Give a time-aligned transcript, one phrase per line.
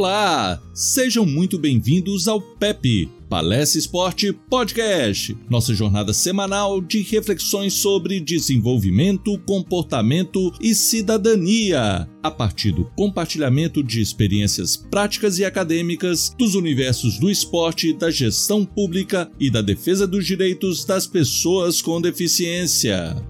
[0.00, 0.58] Olá!
[0.72, 9.38] Sejam muito bem-vindos ao PEP, Palestra Esporte Podcast, nossa jornada semanal de reflexões sobre desenvolvimento,
[9.40, 17.28] comportamento e cidadania, a partir do compartilhamento de experiências práticas e acadêmicas dos universos do
[17.30, 23.22] esporte, da gestão pública e da defesa dos direitos das pessoas com deficiência.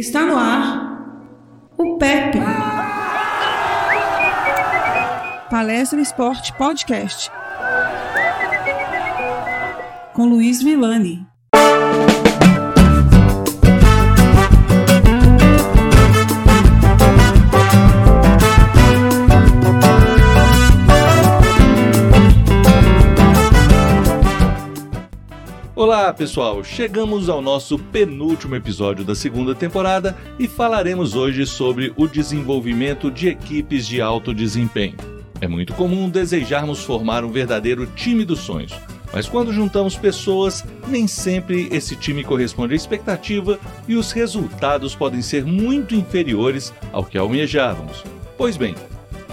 [0.00, 0.96] Está no ar
[1.76, 2.38] o PEP.
[5.50, 7.30] Palestra Esporte Podcast.
[10.14, 11.26] Com Luiz Villani.
[26.12, 33.10] Pessoal, chegamos ao nosso penúltimo episódio da segunda temporada e falaremos hoje sobre o desenvolvimento
[33.10, 34.96] de equipes de alto desempenho.
[35.40, 38.72] É muito comum desejarmos formar um verdadeiro time dos sonhos,
[39.12, 43.58] mas quando juntamos pessoas, nem sempre esse time corresponde à expectativa
[43.88, 48.04] e os resultados podem ser muito inferiores ao que almejávamos.
[48.36, 48.74] Pois bem,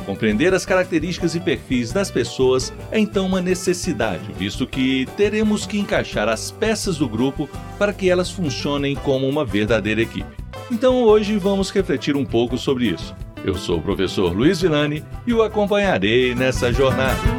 [0.08, 5.78] Compreender as características e perfis das pessoas é então uma necessidade, visto que teremos que
[5.78, 10.32] encaixar as peças do grupo para que elas funcionem como uma verdadeira equipe.
[10.72, 13.14] Então hoje vamos refletir um pouco sobre isso.
[13.44, 17.37] Eu sou o professor Luiz Villani e o acompanharei nessa jornada.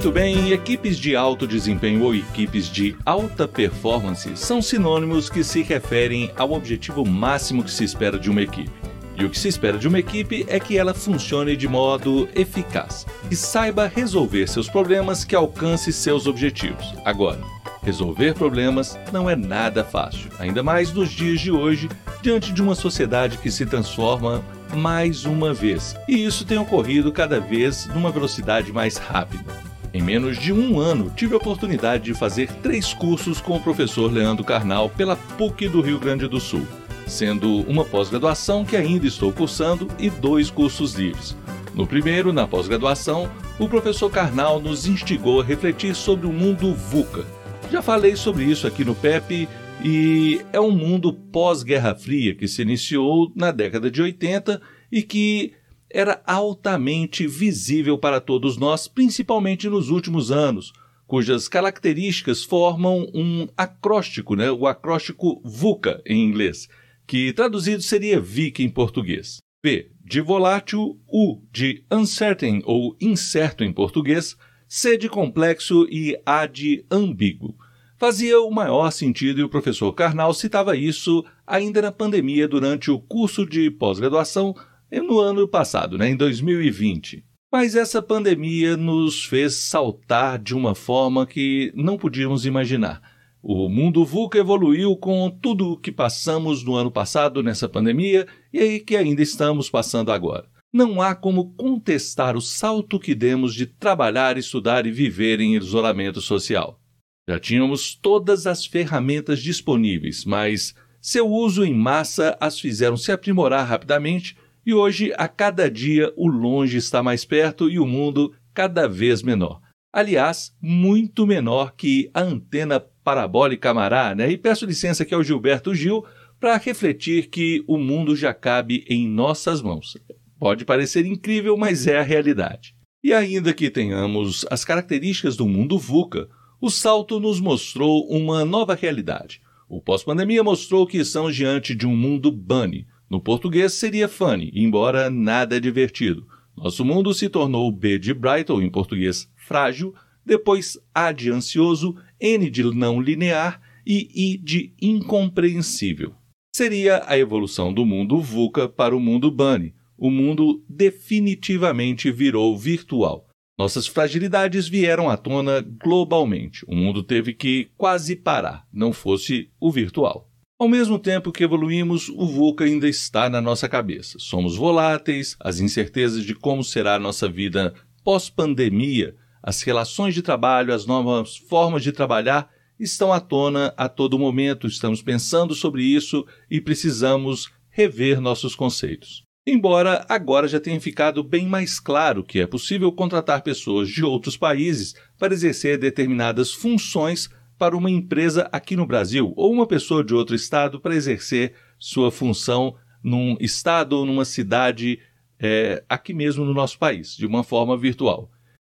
[0.00, 0.50] Muito bem.
[0.50, 6.52] Equipes de alto desempenho ou equipes de alta performance são sinônimos que se referem ao
[6.52, 8.70] objetivo máximo que se espera de uma equipe.
[9.14, 13.06] E o que se espera de uma equipe é que ela funcione de modo eficaz
[13.30, 16.94] e saiba resolver seus problemas que alcance seus objetivos.
[17.04, 17.40] Agora,
[17.82, 21.90] resolver problemas não é nada fácil, ainda mais nos dias de hoje,
[22.22, 24.42] diante de uma sociedade que se transforma
[24.74, 25.94] mais uma vez.
[26.08, 29.69] E isso tem ocorrido cada vez numa velocidade mais rápida.
[29.92, 34.10] Em menos de um ano, tive a oportunidade de fazer três cursos com o professor
[34.10, 36.64] Leandro Carnal pela PUC do Rio Grande do Sul,
[37.08, 41.36] sendo uma pós-graduação que ainda estou cursando e dois cursos livres.
[41.74, 43.28] No primeiro, na pós-graduação,
[43.58, 47.26] o professor Carnal nos instigou a refletir sobre o mundo VUCA.
[47.68, 49.48] Já falei sobre isso aqui no PEP
[49.82, 54.60] e é um mundo pós-Guerra Fria que se iniciou na década de 80
[54.92, 55.52] e que
[55.90, 60.72] era altamente visível para todos nós, principalmente nos últimos anos,
[61.06, 64.50] cujas características formam um acróstico, né?
[64.50, 66.68] o acróstico VUCA em inglês,
[67.06, 69.38] que traduzido seria VIC em português.
[69.62, 74.36] V de volátil, U de uncertain ou incerto em português,
[74.68, 77.56] C de complexo e A de ambíguo
[78.00, 82.98] fazia o maior sentido e o professor Karnal citava isso ainda na pandemia durante o
[82.98, 84.56] curso de pós-graduação
[84.98, 87.22] no ano passado, né, em 2020.
[87.52, 93.02] Mas essa pandemia nos fez saltar de uma forma que não podíamos imaginar.
[93.42, 98.58] O mundo VUCA evoluiu com tudo o que passamos no ano passado nessa pandemia e
[98.58, 100.48] aí que ainda estamos passando agora.
[100.72, 106.20] Não há como contestar o salto que demos de trabalhar, estudar e viver em isolamento
[106.20, 106.80] social.
[107.28, 113.66] Já tínhamos todas as ferramentas disponíveis, mas seu uso em massa as fizeram se aprimorar
[113.66, 118.86] rapidamente e hoje, a cada dia, o longe está mais perto e o mundo cada
[118.86, 119.60] vez menor.
[119.92, 124.30] Aliás, muito menor que a antena parabólica Amará, né?
[124.30, 126.04] E peço licença aqui ao Gilberto Gil
[126.38, 129.96] para refletir que o mundo já cabe em nossas mãos.
[130.38, 132.74] Pode parecer incrível, mas é a realidade.
[133.02, 136.28] E ainda que tenhamos as características do mundo VUCA,
[136.60, 139.40] o salto nos mostrou uma nova realidade.
[139.68, 142.86] O pós-pandemia mostrou que estamos diante de um mundo bunny.
[143.10, 146.26] No português seria funny, embora nada divertido.
[146.56, 149.92] Nosso mundo se tornou B de bright, ou em português frágil,
[150.24, 156.14] depois A de ansioso, N de não linear e I de incompreensível.
[156.54, 159.74] Seria a evolução do mundo VUCA para o mundo bunny.
[159.98, 163.26] O mundo definitivamente virou virtual.
[163.58, 166.64] Nossas fragilidades vieram à tona globalmente.
[166.66, 170.29] O mundo teve que quase parar, não fosse o virtual.
[170.60, 174.18] Ao mesmo tempo que evoluímos, o VUCA ainda está na nossa cabeça.
[174.18, 177.72] Somos voláteis, as incertezas de como será a nossa vida
[178.04, 184.18] pós-pandemia, as relações de trabalho, as novas formas de trabalhar estão à tona a todo
[184.18, 189.22] momento, estamos pensando sobre isso e precisamos rever nossos conceitos.
[189.46, 194.36] Embora agora já tenha ficado bem mais claro que é possível contratar pessoas de outros
[194.36, 197.30] países para exercer determinadas funções
[197.60, 202.10] para uma empresa aqui no Brasil ou uma pessoa de outro estado para exercer sua
[202.10, 202.74] função
[203.04, 204.98] num estado ou numa cidade
[205.38, 208.30] é, aqui mesmo no nosso país, de uma forma virtual.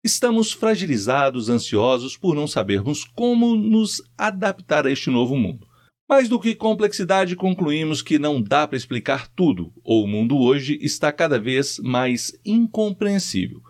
[0.04, 5.66] Estamos fragilizados, ansiosos por não sabermos como nos adaptar a este novo mundo.
[6.06, 10.78] Mais do que complexidade, concluímos que não dá para explicar tudo, ou o mundo hoje
[10.82, 13.62] está cada vez mais incompreensível.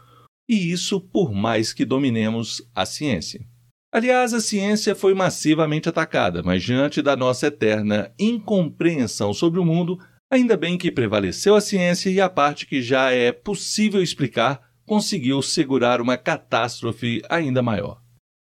[0.49, 3.47] E isso por mais que dominemos a ciência.
[3.95, 10.01] Aliás, a ciência foi massivamente atacada, mas diante da nossa eterna incompreensão sobre o mundo,
[10.29, 15.41] ainda bem que prevaleceu a ciência e a parte que já é possível explicar conseguiu
[15.41, 18.01] segurar uma catástrofe ainda maior.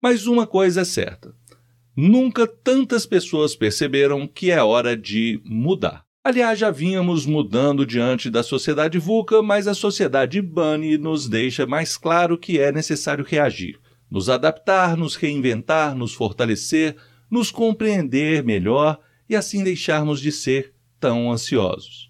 [0.01, 1.31] Mas uma coisa é certa:
[1.95, 6.03] nunca tantas pessoas perceberam que é hora de mudar.
[6.23, 11.97] Aliás, já vínhamos mudando diante da sociedade VUCA, mas a sociedade Bunny nos deixa mais
[11.97, 13.79] claro que é necessário reagir,
[14.15, 16.95] nos adaptar, nos reinventar, nos fortalecer,
[17.29, 18.97] nos compreender melhor
[19.27, 22.09] e assim deixarmos de ser tão ansiosos.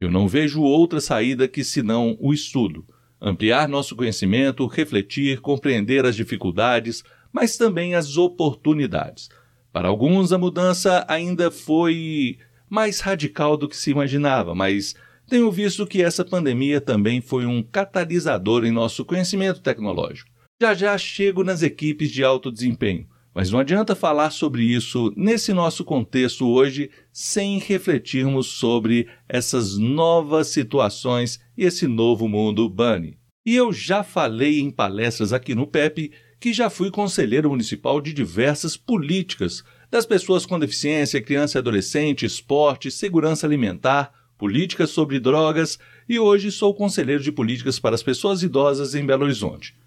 [0.00, 2.86] Eu não vejo outra saída que senão o estudo,
[3.20, 9.28] ampliar nosso conhecimento, refletir, compreender as dificuldades, mas também as oportunidades.
[9.70, 12.38] Para alguns, a mudança ainda foi
[12.70, 14.94] mais radical do que se imaginava, mas
[15.28, 20.29] tenho visto que essa pandemia também foi um catalisador em nosso conhecimento tecnológico.
[20.62, 25.54] Já já chego nas equipes de alto desempenho, mas não adianta falar sobre isso nesse
[25.54, 33.16] nosso contexto hoje sem refletirmos sobre essas novas situações e esse novo mundo Bunny.
[33.46, 38.12] E eu já falei em palestras aqui no PEP que já fui conselheiro municipal de
[38.12, 45.78] diversas políticas, das pessoas com deficiência, criança e adolescente, esporte, segurança alimentar, políticas sobre drogas
[46.06, 49.79] e hoje sou conselheiro de políticas para as pessoas idosas em Belo Horizonte.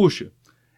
[0.00, 0.32] Puxa,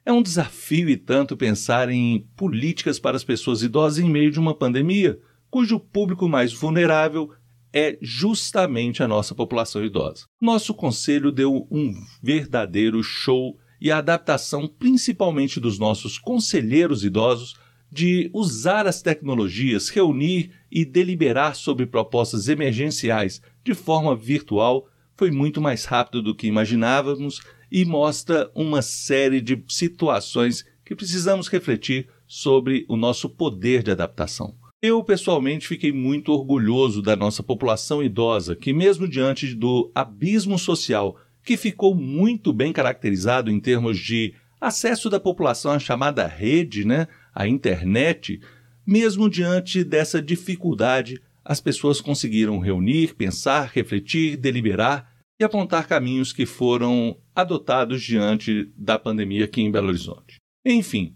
[0.05, 4.41] é um desafio e tanto pensar em políticas para as pessoas idosas em meio de
[4.41, 5.17] uma pandemia,
[5.49, 7.31] cujo público mais vulnerável
[7.73, 10.25] é justamente a nossa população idosa.
[10.41, 17.55] Nosso conselho deu um verdadeiro show e a adaptação, principalmente dos nossos conselheiros idosos,
[17.89, 25.61] de usar as tecnologias, reunir e deliberar sobre propostas emergenciais de forma virtual foi muito
[25.61, 27.41] mais rápido do que imaginávamos
[27.73, 34.55] e mostra uma série de situações que precisamos refletir sobre o nosso poder de adaptação.
[34.83, 41.17] Eu, pessoalmente, fiquei muito orgulhoso da nossa população idosa, que, mesmo diante do abismo social,
[41.43, 47.09] que ficou muito bem caracterizado em termos de acesso da população à chamada rede, né,
[47.35, 48.39] à internet,
[48.87, 55.11] mesmo diante dessa dificuldade, as pessoas conseguiram reunir, pensar, refletir, deliberar
[55.41, 60.37] e apontar caminhos que foram adotados diante da pandemia aqui em Belo Horizonte.
[60.65, 61.15] Enfim,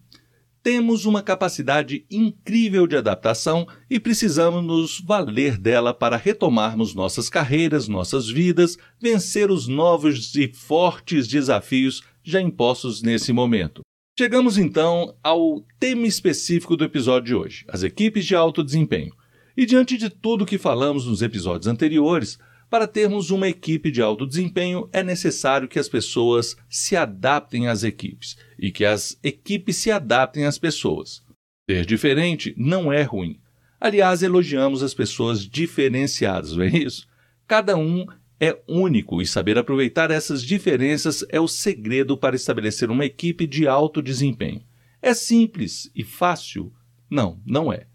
[0.67, 7.87] temos uma capacidade incrível de adaptação e precisamos nos valer dela para retomarmos nossas carreiras,
[7.87, 13.83] nossas vidas, vencer os novos e fortes desafios já impostos nesse momento.
[14.19, 19.15] Chegamos então ao tema específico do episódio de hoje: as equipes de alto desempenho.
[19.57, 22.39] E diante de tudo que falamos nos episódios anteriores,
[22.77, 27.83] para termos uma equipe de alto desempenho, é necessário que as pessoas se adaptem às
[27.83, 31.23] equipes e que as equipes se adaptem às pessoas.
[31.71, 33.41] Ser diferente não é ruim.
[33.81, 37.09] Aliás, elogiamos as pessoas diferenciadas, não é isso?
[37.47, 38.05] Cada um
[38.39, 43.67] é único e saber aproveitar essas diferenças é o segredo para estabelecer uma equipe de
[43.67, 44.61] alto desempenho.
[45.01, 46.71] É simples e fácil?
[47.09, 47.87] Não, não é.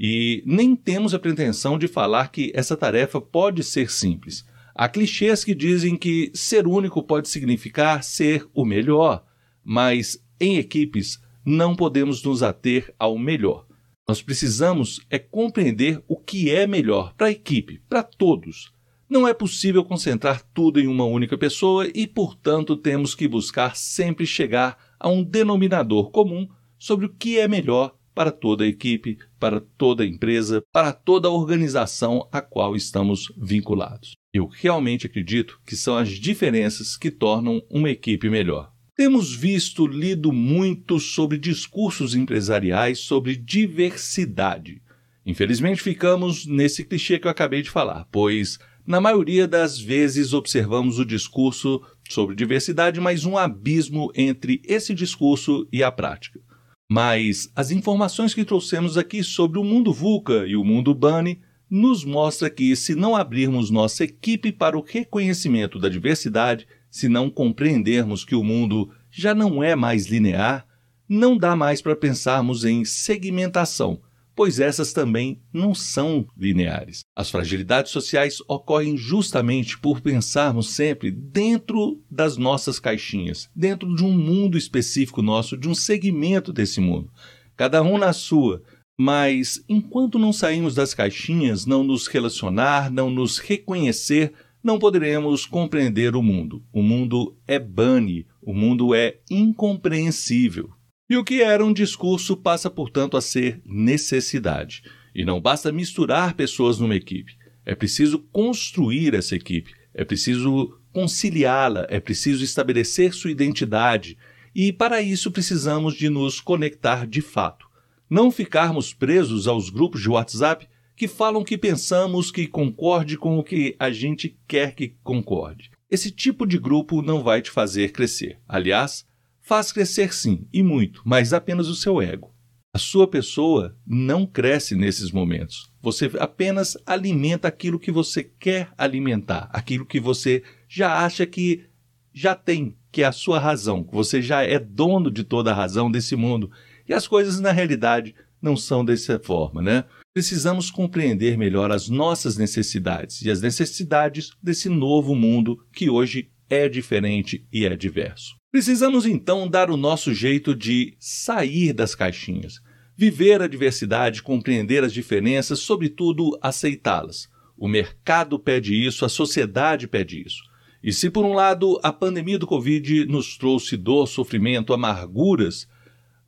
[0.00, 4.46] E nem temos a pretensão de falar que essa tarefa pode ser simples.
[4.72, 9.24] Há clichês que dizem que ser único pode significar ser o melhor,
[9.64, 13.66] mas em equipes não podemos nos ater ao melhor.
[14.06, 18.72] Nós precisamos é compreender o que é melhor para a equipe, para todos.
[19.10, 24.24] Não é possível concentrar tudo em uma única pessoa e, portanto, temos que buscar sempre
[24.24, 29.60] chegar a um denominador comum sobre o que é melhor para toda a equipe, para
[29.60, 34.16] toda a empresa, para toda a organização a qual estamos vinculados.
[34.34, 38.72] Eu realmente acredito que são as diferenças que tornam uma equipe melhor.
[38.96, 44.82] Temos visto, lido muito sobre discursos empresariais sobre diversidade.
[45.24, 50.98] Infelizmente, ficamos nesse clichê que eu acabei de falar, pois na maioria das vezes observamos
[50.98, 56.47] o discurso sobre diversidade, mas um abismo entre esse discurso e a prática.
[56.90, 62.02] Mas as informações que trouxemos aqui sobre o mundo VUCA e o mundo Bunny nos
[62.02, 68.24] mostra que se não abrirmos nossa equipe para o reconhecimento da diversidade, se não compreendermos
[68.24, 70.66] que o mundo já não é mais linear,
[71.06, 74.00] não dá mais para pensarmos em segmentação,
[74.38, 77.00] pois essas também não são lineares.
[77.12, 84.12] As fragilidades sociais ocorrem justamente por pensarmos sempre dentro das nossas caixinhas, dentro de um
[84.12, 87.10] mundo específico nosso, de um segmento desse mundo.
[87.56, 88.62] Cada um na sua,
[88.96, 96.14] mas enquanto não sairmos das caixinhas, não nos relacionar, não nos reconhecer, não poderemos compreender
[96.14, 96.62] o mundo.
[96.72, 100.77] O mundo é bunny, o mundo é incompreensível.
[101.08, 104.82] E o que era um discurso passa, portanto, a ser necessidade.
[105.14, 107.34] E não basta misturar pessoas numa equipe.
[107.64, 109.72] É preciso construir essa equipe.
[109.94, 111.86] É preciso conciliá-la.
[111.88, 114.18] É preciso estabelecer sua identidade.
[114.54, 117.66] E para isso precisamos de nos conectar de fato.
[118.10, 123.44] Não ficarmos presos aos grupos de WhatsApp que falam que pensamos que concorde com o
[123.44, 125.70] que a gente quer que concorde.
[125.90, 128.38] Esse tipo de grupo não vai te fazer crescer.
[128.46, 129.06] Aliás,
[129.48, 132.34] Faz crescer sim, e muito, mas apenas o seu ego.
[132.74, 135.72] A sua pessoa não cresce nesses momentos.
[135.80, 141.64] Você apenas alimenta aquilo que você quer alimentar, aquilo que você já acha que
[142.12, 145.54] já tem, que é a sua razão, que você já é dono de toda a
[145.54, 146.50] razão desse mundo.
[146.86, 149.86] E as coisas, na realidade, não são dessa forma, né?
[150.12, 156.68] Precisamos compreender melhor as nossas necessidades e as necessidades desse novo mundo que hoje é
[156.68, 158.37] diferente e é diverso.
[158.50, 162.62] Precisamos então dar o nosso jeito de sair das caixinhas,
[162.96, 167.28] viver a diversidade, compreender as diferenças, sobretudo aceitá-las.
[167.58, 170.42] O mercado pede isso, a sociedade pede isso.
[170.82, 175.68] E se por um lado a pandemia do Covid nos trouxe dor, sofrimento, amarguras,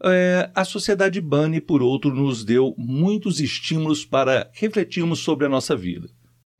[0.04, 5.74] é, a sociedade Bunny, por outro, nos deu muitos estímulos para refletirmos sobre a nossa
[5.74, 6.10] vida,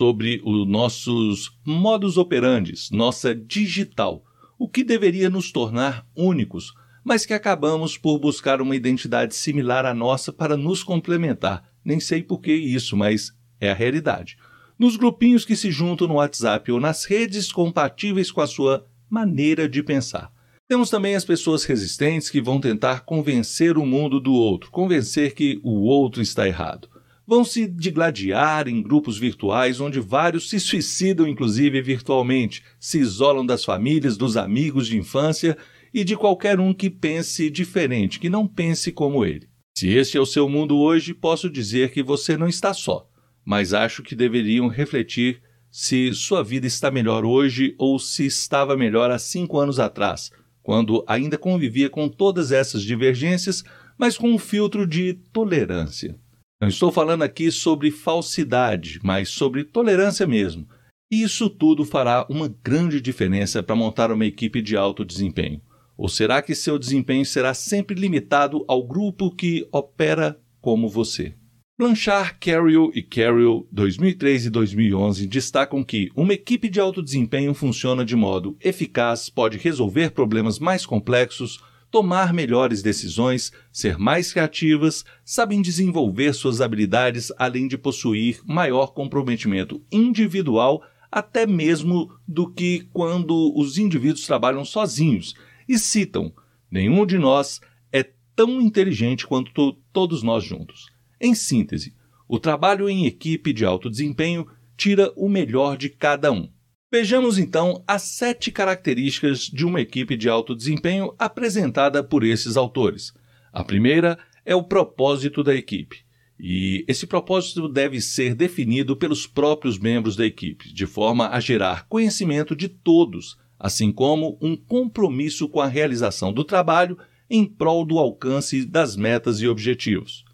[0.01, 4.25] sobre os nossos modus operandi, nossa digital
[4.61, 9.95] o que deveria nos tornar únicos, mas que acabamos por buscar uma identidade similar à
[9.95, 11.65] nossa para nos complementar.
[11.83, 14.37] Nem sei por que isso, mas é a realidade.
[14.79, 19.67] Nos grupinhos que se juntam no WhatsApp ou nas redes compatíveis com a sua maneira
[19.67, 20.31] de pensar.
[20.69, 25.59] Temos também as pessoas resistentes que vão tentar convencer o mundo do outro, convencer que
[25.65, 26.87] o outro está errado
[27.31, 33.65] vão se digladiar em grupos virtuais onde vários se suicidam, inclusive virtualmente, se isolam das
[33.65, 35.57] famílias, dos amigos de infância
[35.95, 39.49] e de qualquer um que pense diferente, que não pense como ele.
[39.79, 43.09] Se este é o seu mundo hoje, posso dizer que você não está só,
[43.45, 49.09] mas acho que deveriam refletir se sua vida está melhor hoje ou se estava melhor
[49.09, 50.33] há cinco anos atrás,
[50.65, 53.63] quando ainda convivia com todas essas divergências,
[53.97, 56.19] mas com um filtro de tolerância.
[56.61, 60.69] Não estou falando aqui sobre falsidade, mas sobre tolerância mesmo.
[61.11, 65.63] E isso tudo fará uma grande diferença para montar uma equipe de alto desempenho.
[65.97, 71.35] Ou será que seu desempenho será sempre limitado ao grupo que opera como você?
[71.79, 78.05] Blanchard, Carriel e Carriel 2003 e 2011 destacam que uma equipe de alto desempenho funciona
[78.05, 81.59] de modo eficaz, pode resolver problemas mais complexos,
[81.91, 89.83] tomar melhores decisões, ser mais criativas, sabem desenvolver suas habilidades além de possuir maior comprometimento
[89.91, 95.35] individual, até mesmo do que quando os indivíduos trabalham sozinhos.
[95.69, 96.33] E citam:
[96.71, 97.61] nenhum de nós
[97.93, 100.91] é tão inteligente quanto todos nós juntos.
[101.21, 101.95] Em síntese,
[102.29, 106.49] o trabalho em equipe de alto desempenho tira o melhor de cada um.
[106.93, 113.13] Vejamos então as sete características de uma equipe de alto desempenho apresentada por esses autores.
[113.53, 116.05] A primeira é o propósito da equipe.
[116.37, 121.87] E esse propósito deve ser definido pelos próprios membros da equipe, de forma a gerar
[121.87, 128.01] conhecimento de todos, assim como um compromisso com a realização do trabalho em prol do
[128.01, 130.25] alcance das metas e objetivos.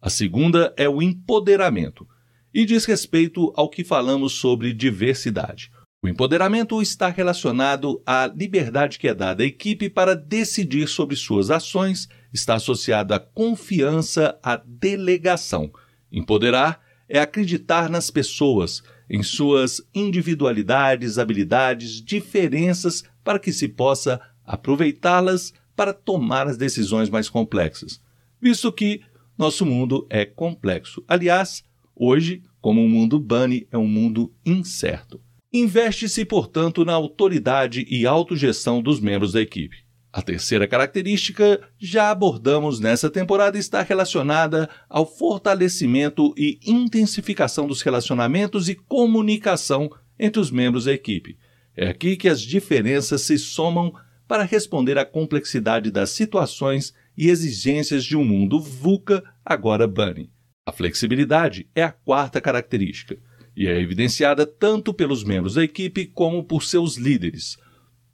[0.00, 2.08] A segunda é o empoderamento
[2.54, 5.70] e diz respeito ao que falamos sobre diversidade.
[6.04, 11.48] O empoderamento está relacionado à liberdade que é dada à equipe para decidir sobre suas
[11.48, 15.70] ações, está associado à confiança, à delegação.
[16.10, 25.54] Empoderar é acreditar nas pessoas, em suas individualidades, habilidades, diferenças, para que se possa aproveitá-las
[25.76, 28.02] para tomar as decisões mais complexas,
[28.40, 29.02] visto que
[29.38, 31.04] nosso mundo é complexo.
[31.06, 31.62] Aliás,
[31.94, 35.20] hoje, como o mundo Bunny é um mundo incerto.
[35.54, 39.84] Investe-se, portanto, na autoridade e autogestão dos membros da equipe.
[40.10, 48.70] A terceira característica, já abordamos nessa temporada, está relacionada ao fortalecimento e intensificação dos relacionamentos
[48.70, 51.36] e comunicação entre os membros da equipe.
[51.76, 53.92] É aqui que as diferenças se somam
[54.26, 60.30] para responder à complexidade das situações e exigências de um mundo VUCA, agora Bunny.
[60.64, 63.18] A flexibilidade é a quarta característica
[63.56, 67.56] e é evidenciada tanto pelos membros da equipe como por seus líderes.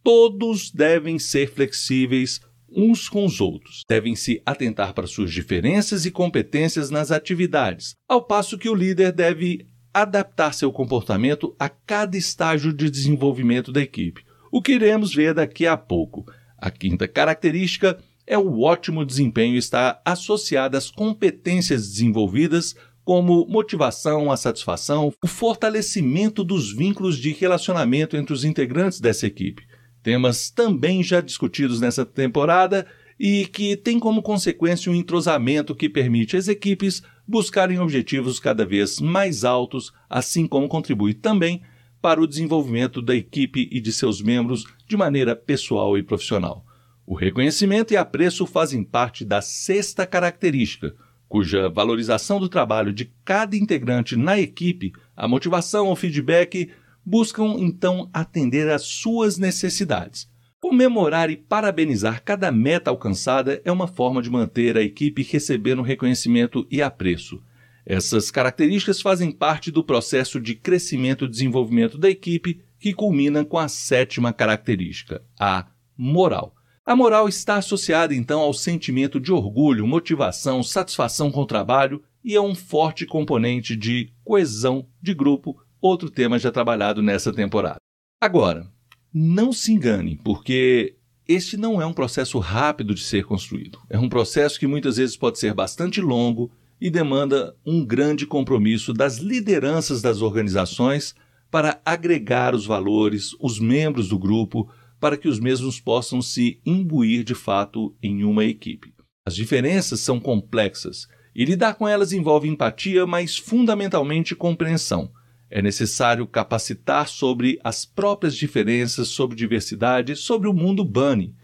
[0.02, 2.40] Todos devem ser flexíveis
[2.70, 8.22] uns com os outros, devem se atentar para suas diferenças e competências nas atividades, ao
[8.22, 14.22] passo que o líder deve adaptar seu comportamento a cada estágio de desenvolvimento da equipe,
[14.52, 16.26] o que iremos ver daqui a pouco.
[16.58, 22.76] A quinta característica é o ótimo desempenho está associado às competências desenvolvidas
[23.08, 29.66] como motivação, a satisfação, o fortalecimento dos vínculos de relacionamento entre os integrantes dessa equipe.
[30.02, 32.86] Temas também já discutidos nessa temporada
[33.18, 39.00] e que tem como consequência um entrosamento que permite às equipes buscarem objetivos cada vez
[39.00, 41.62] mais altos, assim como contribui também
[42.02, 46.62] para o desenvolvimento da equipe e de seus membros de maneira pessoal e profissional.
[47.06, 50.94] O reconhecimento e apreço fazem parte da sexta característica,
[51.28, 56.70] cuja valorização do trabalho de cada integrante na equipe, a motivação ou feedback
[57.04, 60.28] buscam então atender às suas necessidades.
[60.60, 66.66] Comemorar e parabenizar cada meta alcançada é uma forma de manter a equipe recebendo reconhecimento
[66.70, 67.40] e apreço.
[67.86, 73.56] Essas características fazem parte do processo de crescimento e desenvolvimento da equipe, que culmina com
[73.56, 75.66] a sétima característica, a
[75.96, 76.54] moral.
[76.88, 82.34] A moral está associada então ao sentimento de orgulho, motivação, satisfação com o trabalho e
[82.34, 87.76] é um forte componente de coesão de grupo, outro tema já trabalhado nessa temporada.
[88.18, 88.66] Agora,
[89.12, 90.96] não se engane, porque
[91.28, 93.78] este não é um processo rápido de ser construído.
[93.90, 98.94] É um processo que muitas vezes pode ser bastante longo e demanda um grande compromisso
[98.94, 101.14] das lideranças das organizações
[101.50, 107.24] para agregar os valores, os membros do grupo, para que os mesmos possam se imbuir
[107.24, 108.92] de fato em uma equipe.
[109.26, 115.12] As diferenças são complexas e lidar com elas envolve empatia, mas fundamentalmente compreensão.
[115.50, 121.34] É necessário capacitar sobre as próprias diferenças, sobre diversidade, sobre o mundo Bunny.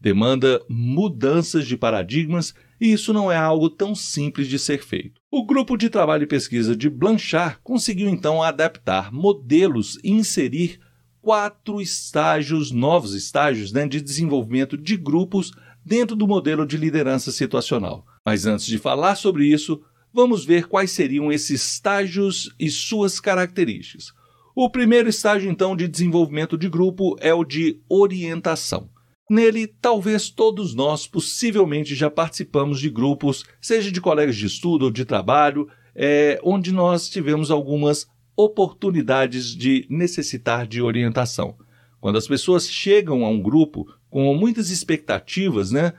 [0.00, 5.20] Demanda mudanças de paradigmas e isso não é algo tão simples de ser feito.
[5.30, 10.80] O grupo de trabalho e pesquisa de Blanchard conseguiu então adaptar modelos e inserir
[11.22, 15.52] quatro estágios, novos estágios né, de desenvolvimento de grupos
[15.84, 18.04] dentro do modelo de liderança situacional.
[18.26, 24.12] Mas antes de falar sobre isso, vamos ver quais seriam esses estágios e suas características.
[24.54, 28.90] O primeiro estágio, então, de desenvolvimento de grupo é o de orientação.
[29.30, 34.90] Nele, talvez todos nós possivelmente já participamos de grupos, seja de colegas de estudo ou
[34.90, 38.08] de trabalho, é, onde nós tivemos algumas
[38.44, 41.56] oportunidades de necessitar de orientação.
[42.00, 45.92] Quando as pessoas chegam a um grupo com muitas expectativas, né?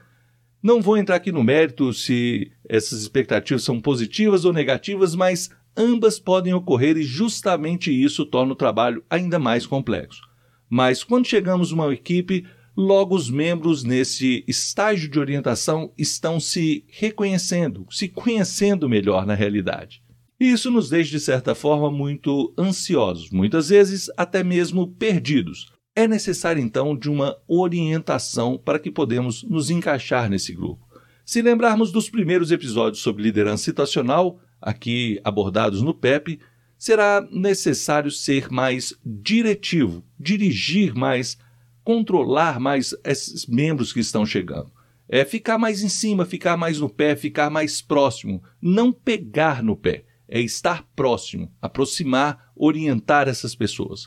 [0.62, 6.20] Não vou entrar aqui no mérito se essas expectativas são positivas ou negativas, mas ambas
[6.20, 10.22] podem ocorrer e justamente isso torna o trabalho ainda mais complexo.
[10.70, 16.86] Mas quando chegamos a uma equipe, logo os membros nesse estágio de orientação estão se
[16.88, 20.02] reconhecendo, se conhecendo melhor na realidade.
[20.42, 25.72] E isso nos deixa, de certa forma, muito ansiosos, muitas vezes até mesmo perdidos.
[25.96, 30.84] É necessário, então, de uma orientação para que podemos nos encaixar nesse grupo.
[31.24, 36.40] Se lembrarmos dos primeiros episódios sobre liderança situacional, aqui abordados no PEP,
[36.76, 41.38] será necessário ser mais diretivo, dirigir mais,
[41.84, 44.72] controlar mais esses membros que estão chegando.
[45.08, 49.78] É ficar mais em cima, ficar mais no pé, ficar mais próximo, não pegar no
[49.78, 54.06] pé é estar próximo, aproximar, orientar essas pessoas.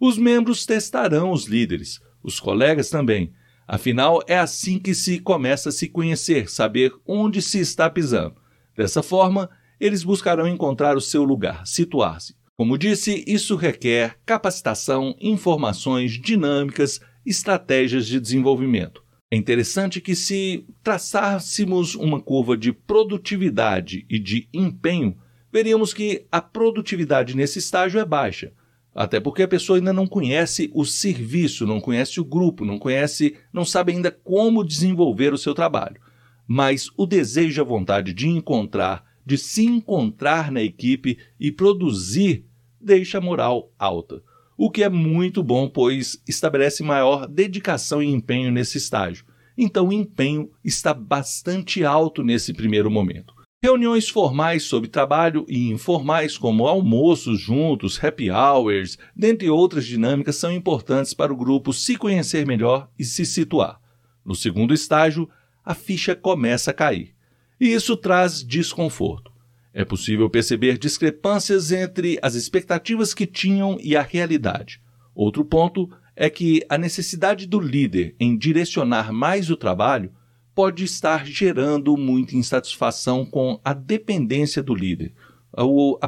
[0.00, 3.32] Os membros testarão os líderes, os colegas também.
[3.68, 8.36] Afinal, é assim que se começa a se conhecer, saber onde se está pisando.
[8.76, 12.34] Dessa forma, eles buscarão encontrar o seu lugar, situar-se.
[12.56, 19.04] Como disse, isso requer capacitação, informações, dinâmicas, estratégias de desenvolvimento.
[19.30, 25.16] É interessante que, se traçássemos uma curva de produtividade e de empenho,
[25.56, 28.52] veríamos que a produtividade nesse estágio é baixa.
[28.94, 33.38] Até porque a pessoa ainda não conhece o serviço, não conhece o grupo, não conhece,
[33.50, 35.98] não sabe ainda como desenvolver o seu trabalho.
[36.46, 42.44] Mas o desejo e a vontade de encontrar, de se encontrar na equipe e produzir,
[42.78, 44.22] deixa a moral alta.
[44.58, 49.24] O que é muito bom, pois estabelece maior dedicação e empenho nesse estágio.
[49.56, 53.35] então o empenho está bastante alto nesse primeiro momento.
[53.66, 60.52] Reuniões formais sobre trabalho e informais, como almoços juntos, happy hours, dentre outras dinâmicas, são
[60.52, 63.80] importantes para o grupo se conhecer melhor e se situar.
[64.24, 65.28] No segundo estágio,
[65.64, 67.12] a ficha começa a cair.
[67.60, 69.32] E isso traz desconforto.
[69.74, 74.80] É possível perceber discrepâncias entre as expectativas que tinham e a realidade.
[75.12, 80.12] Outro ponto é que a necessidade do líder em direcionar mais o trabalho
[80.56, 85.12] pode estar gerando muita insatisfação com a dependência do líder.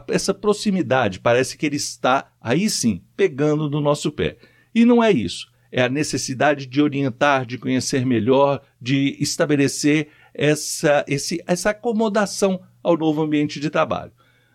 [0.08, 4.38] Essa proximidade parece que ele está, aí sim, pegando no nosso pé.
[4.74, 5.48] E não é isso.
[5.70, 12.96] É a necessidade de orientar, de conhecer melhor, de estabelecer essa, esse, essa acomodação ao
[12.96, 14.12] novo ambiente de trabalho.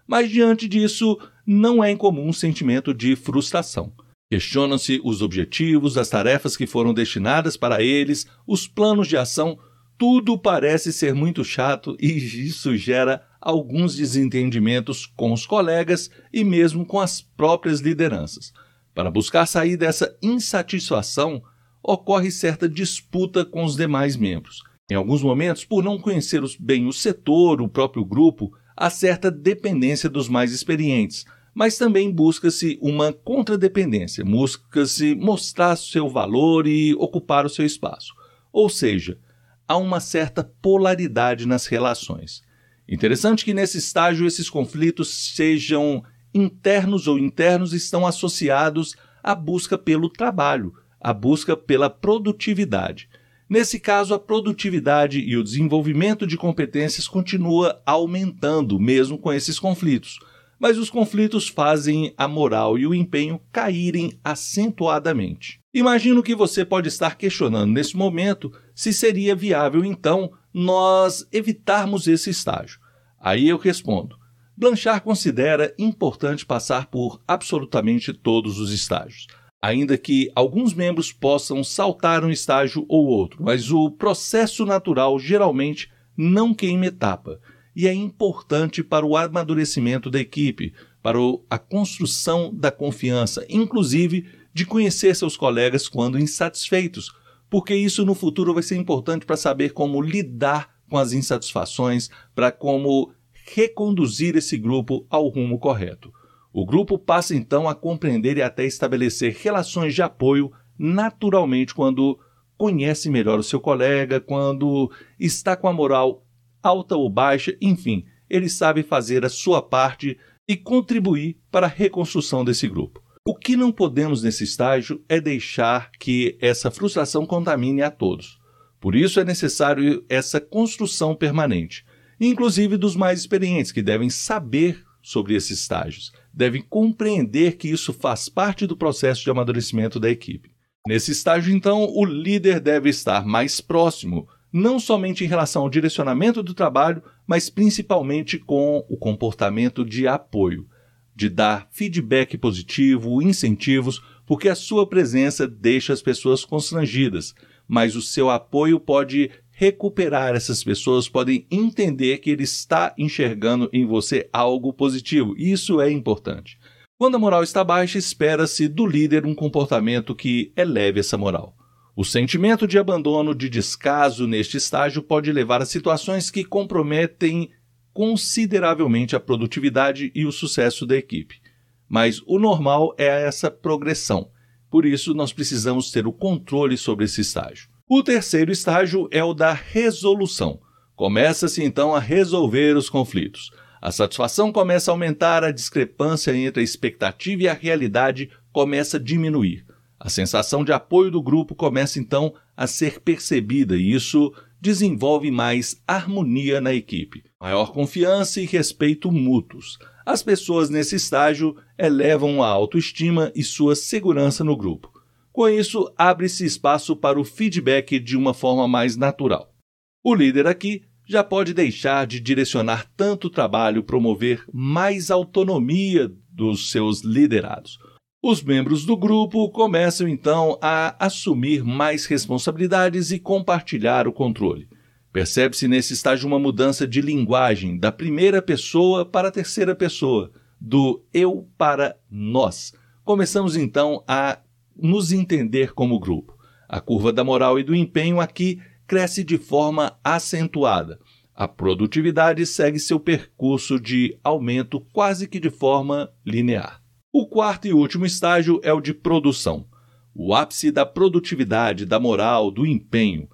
[0.08, 3.94] Mas diante disso, não é incomum um sentimento de frustração.
[4.32, 9.60] Questionam-se os objetivos, as tarefas que foram destinadas para eles, os planos de ação,
[10.04, 16.86] tudo parece ser muito chato e isso gera alguns desentendimentos com os colegas e mesmo
[16.86, 18.52] com as próprias lideranças.
[18.94, 21.42] Para buscar sair dessa insatisfação,
[21.82, 24.62] ocorre certa disputa com os demais membros.
[24.92, 30.10] Em alguns momentos, por não conhecer bem o setor, o próprio grupo, há certa dependência
[30.10, 31.24] dos mais experientes,
[31.56, 38.14] mas também busca-se uma contradependência, busca-se mostrar seu valor e ocupar o seu espaço.
[38.52, 39.18] Ou seja,
[39.68, 42.42] há uma certa polaridade nas relações.
[42.88, 50.10] Interessante que nesse estágio esses conflitos sejam internos ou internos estão associados à busca pelo
[50.10, 53.08] trabalho, à busca pela produtividade.
[53.50, 60.18] Nesse caso, a produtividade e o desenvolvimento de competências continua aumentando mesmo com esses conflitos,
[60.60, 65.60] mas os conflitos fazem a moral e o empenho caírem acentuadamente.
[65.74, 72.30] Imagino que você pode estar questionando nesse momento se seria viável então nós evitarmos esse
[72.30, 72.80] estágio.
[73.20, 74.18] Aí eu respondo:
[74.56, 79.28] Blanchard considera importante passar por absolutamente todos os estágios,
[79.62, 85.92] ainda que alguns membros possam saltar um estágio ou outro, mas o processo natural geralmente
[86.16, 87.40] não queima etapa
[87.76, 91.18] e é importante para o amadurecimento da equipe, para
[91.50, 97.12] a construção da confiança, inclusive de conhecer seus colegas quando insatisfeitos,
[97.54, 102.52] porque isso no futuro vai ser importante para saber como lidar com as insatisfações, para
[102.52, 103.14] como
[103.46, 106.12] reconduzir esse grupo ao rumo correto.
[106.52, 112.18] O grupo passa então a compreender e até estabelecer relações de apoio naturalmente quando
[112.58, 116.26] conhece melhor o seu colega, quando está com a moral
[116.64, 122.44] alta ou baixa, enfim, ele sabe fazer a sua parte e contribuir para a reconstrução
[122.44, 123.03] desse grupo.
[123.26, 128.38] O que não podemos nesse estágio é deixar que essa frustração contamine a todos.
[128.82, 131.86] Por isso é necessário essa construção permanente,
[132.20, 138.28] inclusive dos mais experientes, que devem saber sobre esses estágios, devem compreender que isso faz
[138.28, 140.52] parte do processo de amadurecimento da equipe.
[140.86, 146.44] Nesse estágio, então, o líder deve estar mais próximo, não somente em relação ao direcionamento
[146.44, 150.68] do trabalho, mas principalmente com o comportamento de apoio
[151.16, 157.34] de dar feedback positivo, incentivos, porque a sua presença deixa as pessoas constrangidas,
[157.68, 163.86] mas o seu apoio pode recuperar essas pessoas, podem entender que ele está enxergando em
[163.86, 165.36] você algo positivo.
[165.38, 166.58] Isso é importante.
[166.98, 171.56] Quando a moral está baixa, espera-se do líder um comportamento que eleve essa moral.
[171.96, 177.52] O sentimento de abandono, de descaso neste estágio pode levar a situações que comprometem
[177.94, 181.40] consideravelmente a produtividade e o sucesso da equipe.
[181.88, 184.30] Mas o normal é essa progressão.
[184.70, 187.70] Por isso, nós precisamos ter o controle sobre esse estágio.
[187.88, 190.60] O terceiro estágio é o da resolução.
[190.96, 193.52] Começa-se então a resolver os conflitos.
[193.82, 199.00] A satisfação começa a aumentar, a discrepância entre a expectativa e a realidade começa a
[199.00, 199.66] diminuir.
[200.00, 205.84] A sensação de apoio do grupo começa então a ser percebida e isso desenvolve mais
[205.86, 209.78] harmonia na equipe, maior confiança e respeito mútuos.
[210.06, 214.90] As pessoas nesse estágio elevam a autoestima e sua segurança no grupo.
[215.34, 219.54] Com isso, abre-se espaço para o feedback de uma forma mais natural.
[220.02, 227.02] O líder aqui já pode deixar de direcionar tanto trabalho, promover mais autonomia dos seus
[227.02, 227.78] liderados.
[228.26, 234.70] Os membros do grupo começam então a assumir mais responsabilidades e compartilhar o controle.
[235.12, 241.04] Percebe-se nesse estágio uma mudança de linguagem da primeira pessoa para a terceira pessoa, do
[241.14, 242.72] eu para nós.
[243.04, 244.40] Começamos então a
[244.74, 246.34] nos entender como grupo.
[246.70, 248.58] A curva da moral e do empenho aqui
[248.88, 250.98] cresce de forma acentuada.
[251.36, 256.83] A produtividade segue seu percurso de aumento quase que de forma linear.
[257.16, 259.68] O quarto e último estágio é o de produção.
[260.16, 263.30] O ápice da produtividade, da moral, do empenho.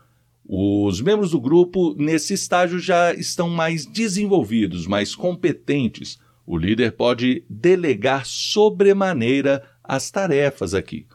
[0.46, 6.20] Os membros do grupo nesse estágio já estão mais desenvolvidos, mais competentes.
[6.46, 11.08] O líder pode delegar sobremaneira as tarefas aqui.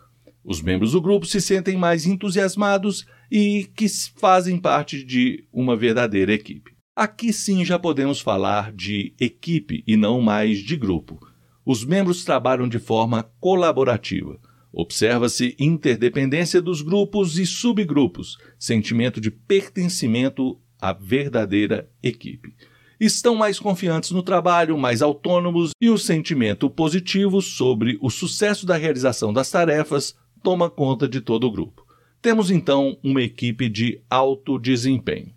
[0.42, 6.32] Os membros do grupo se sentem mais entusiasmados e que fazem parte de uma verdadeira
[6.32, 6.72] equipe.
[6.96, 11.33] Aqui sim já podemos falar de equipe e não mais de grupo.
[11.64, 14.38] Os membros trabalham de forma colaborativa.
[14.72, 22.54] Observa-se interdependência dos grupos e subgrupos, sentimento de pertencimento à verdadeira equipe.
[23.00, 28.76] Estão mais confiantes no trabalho, mais autônomos e o sentimento positivo sobre o sucesso da
[28.76, 31.84] realização das tarefas toma conta de todo o grupo.
[32.20, 35.32] Temos então uma equipe de alto desempenho.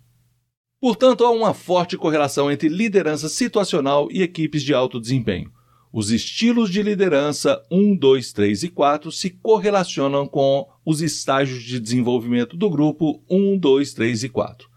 [0.80, 5.50] Portanto, há uma forte correlação entre liderança situacional e equipes de alto desempenho.
[5.92, 11.80] Os estilos de liderança 1, 2, 3 e 4 se correlacionam com os estágios de
[11.80, 14.68] desenvolvimento do grupo 1, 2, 3 e 4.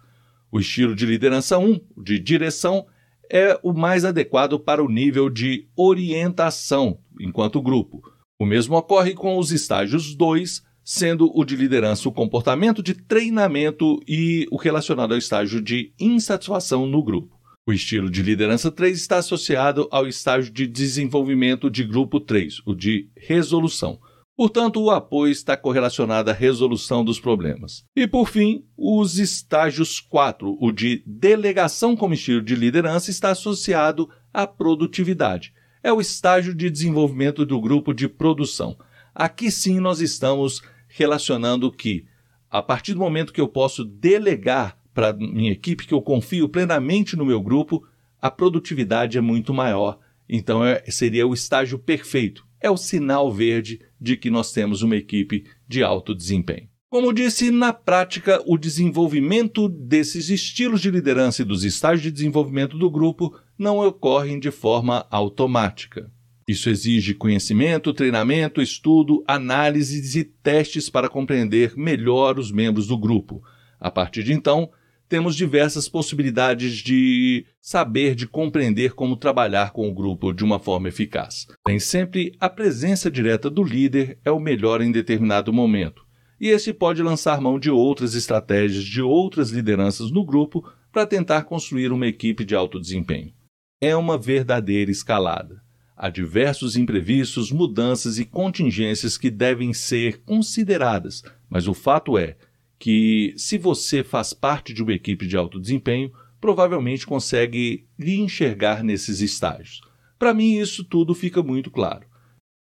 [0.50, 2.86] O estilo de liderança 1, de direção,
[3.30, 8.02] é o mais adequado para o nível de orientação enquanto grupo.
[8.40, 14.00] O mesmo ocorre com os estágios 2, sendo o de liderança o comportamento de treinamento
[14.08, 17.41] e o relacionado ao estágio de insatisfação no grupo.
[17.68, 22.74] O estilo de liderança 3 está associado ao estágio de desenvolvimento de grupo 3, o
[22.74, 24.00] de resolução.
[24.36, 27.84] Portanto, o apoio está correlacionado à resolução dos problemas.
[27.96, 34.10] E, por fim, os estágios 4, o de delegação como estilo de liderança, está associado
[34.34, 35.54] à produtividade.
[35.84, 38.76] É o estágio de desenvolvimento do grupo de produção.
[39.14, 42.08] Aqui sim nós estamos relacionando que,
[42.50, 47.16] a partir do momento que eu posso delegar para minha equipe, que eu confio plenamente
[47.16, 47.86] no meu grupo,
[48.22, 50.00] a produtividade é muito maior.
[50.28, 52.46] Então é, seria o estágio perfeito.
[52.60, 56.70] É o sinal verde de que nós temos uma equipe de alto desempenho.
[56.90, 62.78] Como disse, na prática, o desenvolvimento desses estilos de liderança e dos estágios de desenvolvimento
[62.78, 66.12] do grupo não ocorrem de forma automática.
[66.46, 73.42] Isso exige conhecimento, treinamento, estudo, análises e testes para compreender melhor os membros do grupo.
[73.80, 74.70] A partir de então,
[75.12, 80.88] temos diversas possibilidades de saber, de compreender como trabalhar com o grupo de uma forma
[80.88, 81.48] eficaz.
[81.68, 86.02] Nem sempre a presença direta do líder é o melhor em determinado momento,
[86.40, 91.44] e esse pode lançar mão de outras estratégias de outras lideranças no grupo para tentar
[91.44, 93.34] construir uma equipe de alto desempenho.
[93.82, 95.62] É uma verdadeira escalada.
[95.98, 102.38] Há diversos imprevistos, mudanças e contingências que devem ser consideradas, mas o fato é
[102.82, 108.84] que, se você faz parte de uma equipe de alto desempenho, provavelmente consegue lhe enxergar
[108.84, 109.82] nesses estágios.
[110.18, 112.08] Para mim, isso tudo fica muito claro.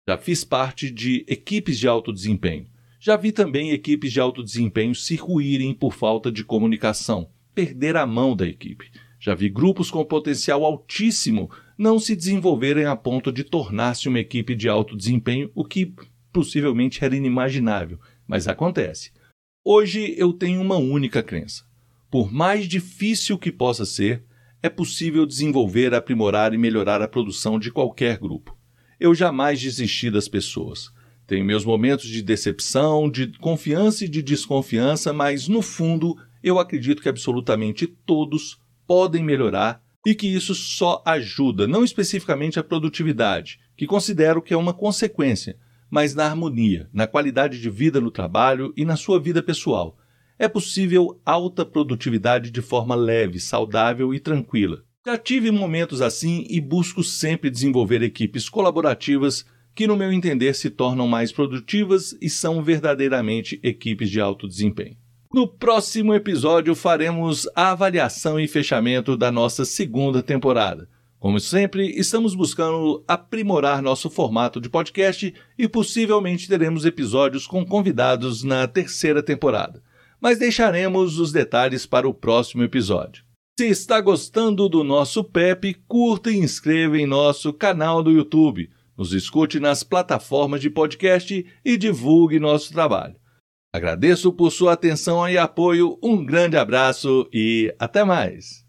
[0.07, 2.67] Já fiz parte de equipes de alto desempenho.
[2.99, 8.05] Já vi também equipes de alto desempenho se ruírem por falta de comunicação, perder a
[8.05, 8.91] mão da equipe.
[9.19, 14.53] Já vi grupos com potencial altíssimo não se desenvolverem a ponto de tornar-se uma equipe
[14.53, 15.95] de alto desempenho, o que
[16.31, 19.11] possivelmente era inimaginável, mas acontece.
[19.63, 21.63] Hoje eu tenho uma única crença.
[22.09, 24.23] Por mais difícil que possa ser,
[24.63, 28.57] é possível desenvolver, aprimorar e melhorar a produção de qualquer grupo.
[28.99, 30.89] Eu jamais desisti das pessoas.
[31.27, 36.99] Tenho meus momentos de decepção, de confiança e de desconfiança, mas no fundo eu acredito
[36.99, 43.85] que absolutamente todos podem melhorar e que isso só ajuda, não especificamente a produtividade, que
[43.85, 45.55] considero que é uma consequência,
[45.91, 49.97] mas na harmonia, na qualidade de vida no trabalho e na sua vida pessoal.
[50.39, 54.83] É possível alta produtividade de forma leve, saudável e tranquila.
[55.05, 60.69] Já tive momentos assim e busco sempre desenvolver equipes colaborativas que, no meu entender, se
[60.69, 64.95] tornam mais produtivas e são verdadeiramente equipes de alto desempenho.
[65.33, 70.89] No próximo episódio faremos a avaliação e fechamento da nossa segunda temporada.
[71.21, 78.41] Como sempre, estamos buscando aprimorar nosso formato de podcast e possivelmente teremos episódios com convidados
[78.41, 79.83] na terceira temporada.
[80.19, 83.23] Mas deixaremos os detalhes para o próximo episódio.
[83.59, 88.71] Se está gostando do nosso PEP, curta e inscreva em nosso canal do YouTube.
[88.97, 93.15] Nos escute nas plataformas de podcast e divulgue nosso trabalho.
[93.71, 98.60] Agradeço por sua atenção e apoio, um grande abraço e até mais!